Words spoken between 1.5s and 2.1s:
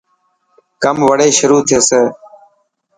ٿيي.